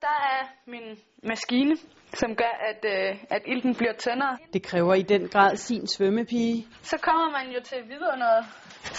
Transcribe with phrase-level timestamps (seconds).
[0.00, 1.76] Der er min maskine,
[2.14, 4.38] som gør, at, øh, at ilten bliver tyndere.
[4.52, 6.66] Det kræver i den grad sin svømmepige.
[6.82, 8.44] Så kommer man jo til vidunderet,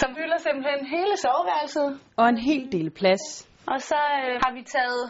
[0.02, 2.00] som fylder simpelthen hele soveværelset.
[2.18, 3.50] Og en hel del plads.
[3.68, 5.04] Og så øh, har vi taget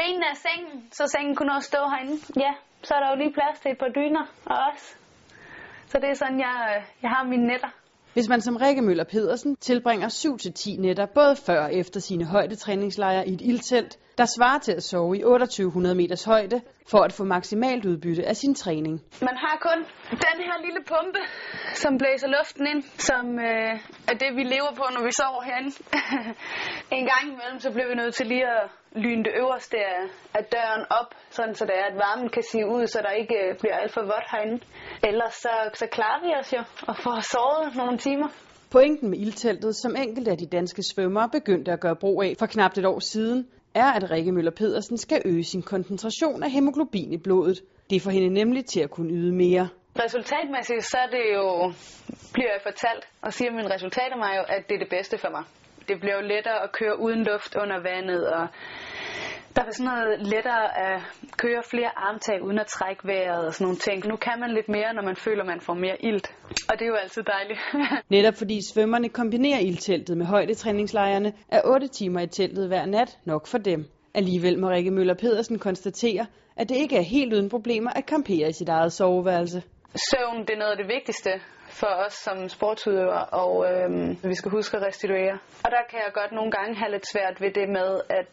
[0.00, 2.16] benene af sengen, så sengen kunne også stå herinde.
[2.44, 4.82] Ja, så er der jo lige plads til et par dyner og os.
[5.86, 7.70] Så det er sådan, jeg, øh, jeg har mine netter.
[8.12, 13.28] Hvis man som Rikke Møller Pedersen tilbringer 7-10 nætter både før og efter sine højdetræningslejre
[13.28, 16.60] i et ildtelt, der svarer til at sove i 2800 meters højde,
[16.90, 18.94] for at få maksimalt udbytte af sin træning.
[19.20, 19.78] Man har kun
[20.10, 21.22] den her lille pumpe,
[21.74, 23.74] som blæser luften ind, som øh,
[24.10, 25.72] er det, vi lever på, når vi sover herinde.
[26.98, 28.64] en gang imellem, så bliver vi nødt til lige at
[29.04, 29.76] lyne det øverste
[30.34, 33.36] af, døren op, sådan så det er, at varmen kan sive ud, så der ikke
[33.44, 34.60] øh, bliver alt for vådt herinde.
[35.08, 38.28] Ellers så, så klarer vi os jo og får sovet nogle timer.
[38.70, 42.46] Pointen med ildteltet, som enkelte af de danske svømmere begyndte at gøre brug af for
[42.46, 47.12] knap et år siden, er, at Rikke Møller Pedersen skal øge sin koncentration af hemoglobin
[47.12, 47.60] i blodet.
[47.90, 49.68] Det får hende nemlig til at kunne yde mere.
[50.04, 51.72] Resultatmæssigt, så er det jo,
[52.32, 55.30] bliver jeg fortalt, og siger mine resultater mig jo, at det er det bedste for
[55.30, 55.44] mig.
[55.88, 58.46] Det bliver jo lettere at køre uden luft under vandet, og
[59.56, 61.02] der er sådan noget lettere at
[61.36, 64.06] køre flere armtag uden at trække vejret og sådan nogle ting.
[64.06, 66.34] Nu kan man lidt mere, når man føler, man får mere ilt.
[66.70, 67.60] Og det er jo altid dejligt.
[68.16, 73.46] Netop fordi svømmerne kombinerer ildteltet med højdetræningslejrene, er 8 timer i teltet hver nat nok
[73.46, 73.84] for dem.
[74.14, 78.48] Alligevel må Rikke Møller Pedersen konstatere, at det ikke er helt uden problemer at campere
[78.48, 79.62] i sit eget soveværelse.
[80.10, 81.30] Søvn, det er noget af det vigtigste
[81.68, 85.38] for os som sportsudøvere, og øhm, vi skal huske at restituere.
[85.64, 88.26] Og der kan jeg godt nogle gange have lidt svært ved det med at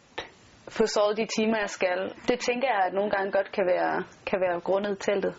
[0.70, 1.98] få sovet de timer, jeg skal.
[2.28, 5.34] Det tænker jeg, at nogle gange godt kan være, kan være grundet teltet.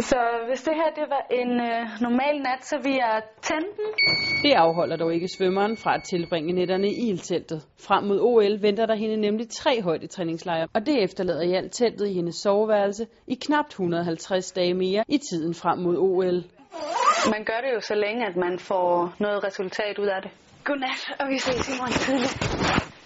[0.00, 0.16] Så
[0.48, 3.88] hvis det her det var en øh, normal nat, så vil jeg tænde den.
[4.42, 7.62] Det afholder dog ikke svømmeren fra at tilbringe netterne i ildteltet.
[7.86, 12.08] Frem mod OL venter der hende nemlig tre højdetræningslejre, og det efterlader i alt teltet
[12.08, 16.44] i hendes soveværelse i knap 150 dage mere i tiden frem mod OL.
[17.30, 20.30] Man gør det jo så længe, at man får noget resultat ud af det.
[20.64, 22.97] Godnat, og vi ses i morgen tidlig.